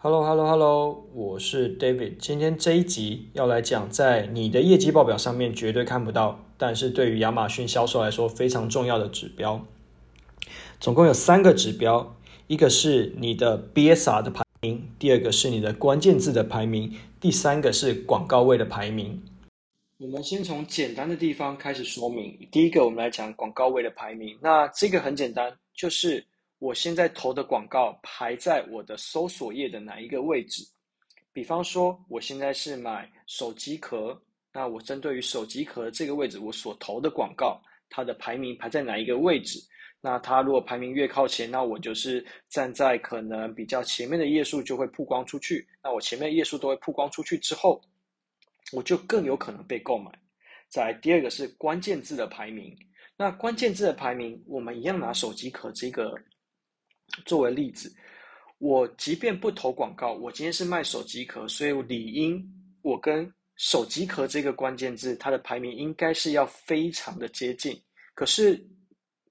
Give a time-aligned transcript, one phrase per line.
[0.00, 2.18] Hello，Hello，Hello，我是 David。
[2.18, 9.66] 今天这一集要来讲，在你的业绩报表上面绝对看不到，但是对于亚马逊销售来说非常重要的指标。
[10.78, 12.14] 总共有三个指标，
[12.46, 19.20] 一个是你的 BSR 的排名，第二个是你的关键字的排名，第三个是广告位的排名。
[19.98, 22.38] 我们先从简单的地方开始说明。
[22.52, 24.38] 第一个，我们来讲广告位的排名。
[24.40, 26.24] 那这个很简单，就是。
[26.58, 30.64] 我现在投的广告排在我的搜索页的哪一个位置？
[31.32, 34.20] 比方说，我现在是买手机壳，
[34.52, 39.60] 那我针对于手机壳这个位置，我所投的广告，它的排名排在哪一个位置？
[40.00, 45.64] 那它如果排名越靠前，那我就是站在可能比较前面的页数就会曝光出去。
[45.80, 47.80] 那我前面的页数都会曝光出去之后，
[48.72, 50.10] 我就更有可能被购买。
[50.68, 52.76] 再来第二个是关键字的排名，
[53.16, 56.12] 那关键字的排名，我们一样拿手机壳这个。
[57.24, 57.94] 作为例子，
[58.58, 62.46] 我即便不投广告，我今天是卖手机壳，所以理应
[62.82, 67.80] 我跟手机壳这个关键字，它的排名应该是要非常的接近。
[68.14, 68.62] 可是，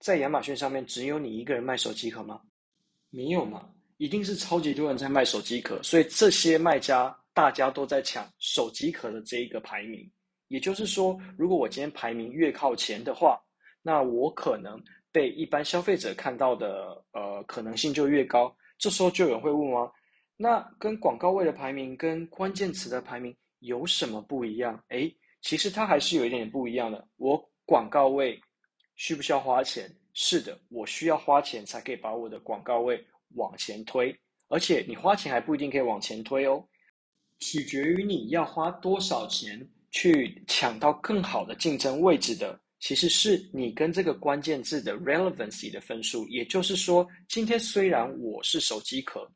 [0.00, 2.40] 在亚马逊上面，只有你一个人卖手机壳吗？
[3.10, 3.68] 没有嘛，
[3.98, 10.10] 一定是超级多人在卖手机壳，所以这些卖家大家都在抢手机壳的这一个排名。
[10.48, 13.40] 也就是说，如果我今天排名越靠前的话，
[13.82, 14.80] 那我可能。
[15.16, 19.90] 被一般消费者看到的呃可能性就越高，这时候就有人会问啊？
[20.36, 24.78] 那跟广告位的排名跟关键词的排名有什么不一样？
[24.88, 27.08] 诶，其实它还是有一点点不一样的。
[27.16, 28.38] 我广告位
[28.96, 29.90] 需不需要花钱？
[30.12, 33.02] 是的，我需要花钱才可以把我的广告位
[33.36, 34.14] 往前推，
[34.48, 36.62] 而且你花钱还不一定可以往前推哦，
[37.38, 42.60] 取决于你要花多少钱去抢到更好的竞争位置的。
[42.78, 49.26] 其实是你跟这个关键字的 relevancy 的分数，也就是说，今天虽然我是手机壳，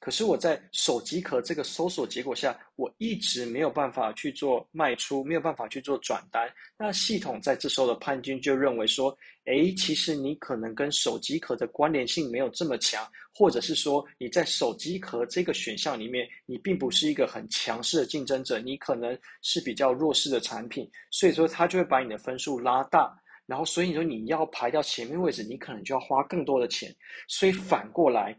[0.00, 13.06] 可是我在手机壳这个搜索结果下，我一直没有办法去做卖出，没有办法去做转单，那系统在这时候的判定就认为说，诶，其实你可能跟手机壳的关联性没有这么强。
[13.38, 23.14] 或者是说你在手机壳这个选项里面，你并不是一个很强势的竞争者，你可能是比较弱势的产品，所以说它就会把你的分数拉大，
[23.44, 26.90] 然后所以说你要排到前面位置，你可能就要花更多的钱，
[27.28, 28.34] 所以反过来。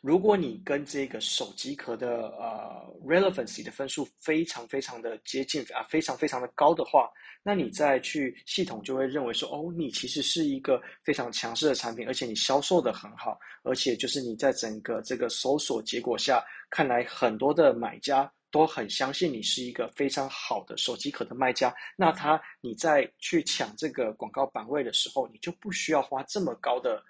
[0.00, 7.10] 如果你跟这个手机壳的呃 relevancy 的分数非常非常的接近啊，非常非常的高的话，
[7.42, 27.02] 那你再去系统就会认为说，哦，你其实是一个非常强势的产品，而且你销售的很好，而且就是你在整个这个搜索结果下，看来很多的买家都很相信你是一个非常好的手机壳的卖家，那他你在去抢这个广告版位的时候，你就不需要花这么高的。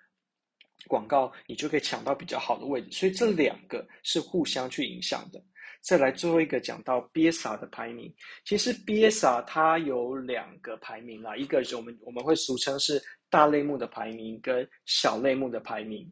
[0.86, 5.42] 广告，你就可以抢到比较好的位置，所以这两个是互相去影响的。
[5.80, 8.10] 再来最后一个讲到 BSR 的排名，
[8.44, 16.10] 其实 BSR 它有两个排名啦，一个是我们我们会俗称是大类目的排名跟小类目的排名。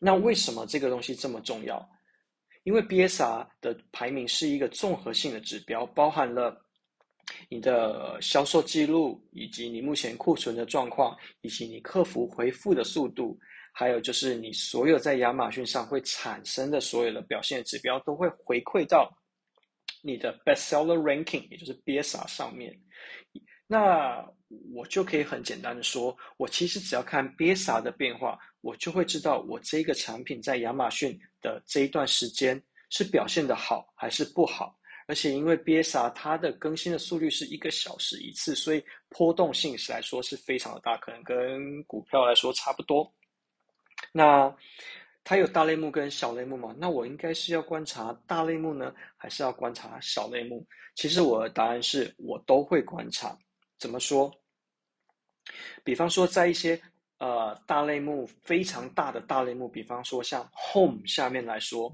[0.00, 1.88] 那为什么这个东西这么重要？
[2.64, 6.60] 因为 BSR 的排名是一个综合性的指标，包含了
[7.48, 13.38] 你的销售记录，以及你目前库存的状况，以及你客服回复的速度。
[13.72, 19.10] 还有就是，你所有在亚马逊上会产生的所有的表现指标，都会回馈到
[20.02, 22.78] 你的 bestseller ranking，也就是 BSR 上面。
[23.66, 24.22] 那
[24.74, 34.78] 我就可以很简单的说，我其实只要看 BSR 的变化，我就会知道我这个产品在亚马逊的这一段时间是表现的好还是不好。
[35.08, 43.10] 而且因为 BSR 它的更新的速率是一个小时一次，所以波动性来说是非常的大，可能跟股票来说差不多。
[44.10, 44.52] 那
[45.22, 46.74] 它有大类目跟小类目嘛？
[46.78, 50.66] 那我应该是要观察大类目呢，还是要观察小类目？
[50.96, 53.38] 其实我的答案是我都会观察。
[53.78, 54.32] 怎么说？
[55.84, 56.80] 比方说，在一些
[57.18, 61.92] 呃大类目非常大的大类目，比方说像 Home 下面来说。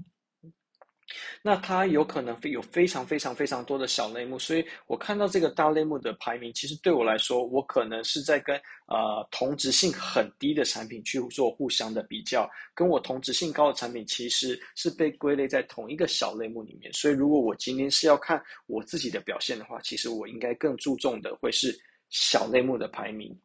[1.41, 8.55] 那它有可能会有非常非常非常多的小类目，所以我看到这个大类目的排名，其实对我来说，我可能是在跟
[8.87, 16.91] 呃同质性很低的产品去做互相的比较，跟我同质性高的产品其实是被归类在同一个小类目里面。
[16.93, 21.75] 所以如果我今天是要看我自己的表现的话，其实我应该更注重的会是
[22.09, 23.35] 小类目的排名。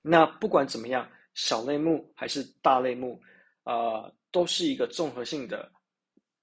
[0.00, 3.20] 那不管怎么样，小类目还是大类目，
[3.64, 5.70] 呃，都是一个综合性的。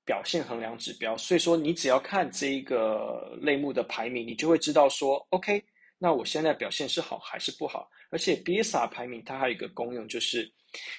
[0.05, 5.63] 表现衡量指标，所以说你只要看这一个类目的排名，你就会知道说，OK，
[5.97, 7.89] 那我现在表现是好还是不好。
[8.09, 10.51] 而且 BSR 排名它还有一个功用，就是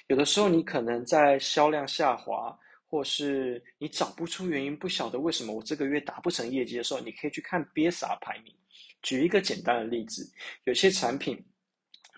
[0.07, 2.57] 有的时候你可能在销量下滑，
[2.87, 8.53] 或是你找不出原因，不晓得为什么我这个月达不成业绩的时候，你可以去看 BSR 排名。
[9.01, 10.27] 举一个简单的例子，
[10.63, 11.41] 有些产品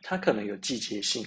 [0.01, 1.23] 它可能有季节性，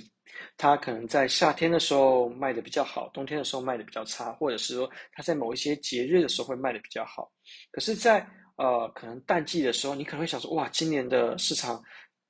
[0.56, 7.30] 它可能在夏天的时候卖的比较好，冬天的时候卖的比较差，或者是说它在某一些节日的时候会卖的比较好。
[7.70, 11.82] 可是在，呃可能淡季的时候，你可能会想说，哇，今年的市场。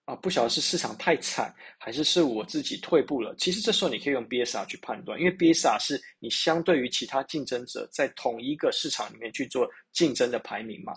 [0.06, 3.32] 啊，不晓得是市场太惨，还是是我自己退步了。
[3.37, 10.94] 其实这时候你可以用 BSR 去判断，因为 BSR 是你相对于其他竞争者在同一个市场里面去做竞争的排名嘛。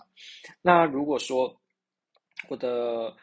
[0.60, 1.54] 那如果说
[2.48, 3.14] 我的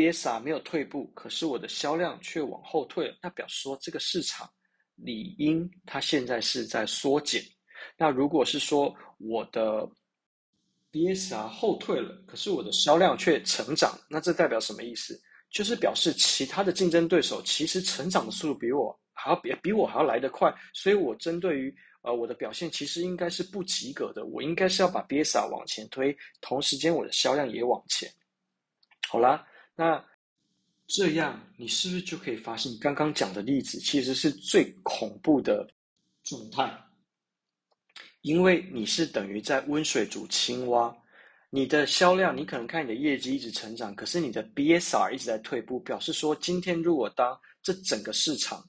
[0.00, 4.48] BSR 没有退步，可是我的销量却往后退了，那表示说这个市场
[4.94, 7.44] 理应它现在是在缩减。
[7.98, 9.86] 那如果是说我的
[10.90, 15.20] BSR 后退了，可是我的销量却成长，那这代表什么意思？
[15.50, 28.10] 就是表示其他的竞争对手其实成长的速度比我还要比比我还要来得快，所以我针对于呃我的表现其实应该是不及格的，我应该是要把 BSR 往前推，同时间我的销量也往前。
[29.08, 30.04] 好啦，那
[30.86, 35.68] 这样你是不是就可以发现刚刚讲的例子其实是最恐怖的
[36.22, 36.70] 状态？
[38.22, 40.94] 因为你是等于在温水煮青蛙，
[41.48, 48.62] 你的销量，你可能看你的业绩一直成长，可是你的 BSR 一直在退步，表示说今天如果当这整个市场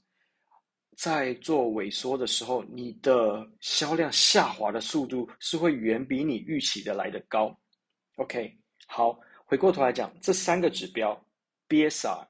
[0.96, 7.54] 在做萎缩的时候，你的销量下滑的速度是会远比你预期的来得高。
[8.16, 8.56] OK，
[8.86, 9.18] 好，
[9.52, 11.14] 回过头来讲，这三个指标
[11.68, 12.26] ，BSR，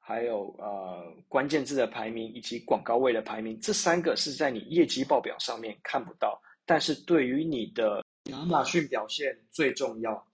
[0.00, 6.42] 还有呃关键字的排名以及广告位的排名，这三个是在你业绩报表上面看不到。
[6.64, 10.26] 但是对于你的亚马逊表现最重要，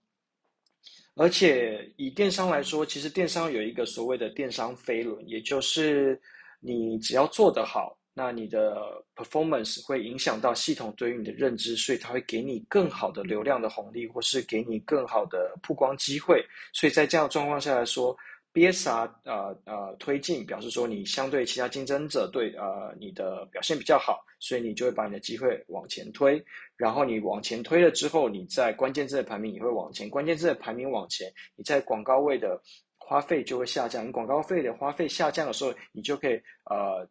[1.13, 6.19] 而且以电商来说，其实电商有一个所谓的电商飞轮，也就是
[6.59, 16.45] 你只要做得好，那你的 performance 会影响到系统对于你的认知，所以它会给你更好的流量的红利，或是给你更好的曝光机会。
[16.73, 18.15] 所以在这样的状况下来说。
[18.53, 26.39] BSR 呃呃推进表示说你相对其他竞争者对呃你的表现比较好，所以你就会把你的机会往前推，
[26.77, 32.61] 然后你往前推了之后，你在关键字的排名也会往前，关键字的排名往前，你在广告位的
[32.99, 36.39] 花费就会下降，你广告费的花费下降的时候，你就可以
[36.69, 37.09] 呃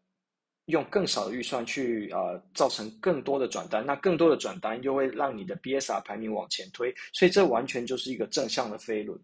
[0.67, 9.19] 用更少的预算去呃造成更多的转单，那更多的转单又会让你的 BSR 排名往前推，所以这完全就是一个正向的飞轮。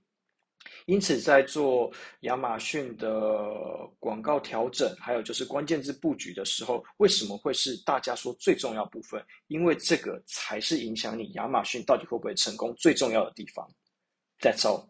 [0.87, 1.90] 因此，在做
[2.20, 3.55] 亚马逊的
[4.00, 9.23] 广告调整，还有就是关键字布局的时候，为什么会是大家说最重要部分？
[9.46, 13.67] 因为这个才是影响你亚马逊到底会不会成功最重要的地方。
[14.40, 14.87] That's all.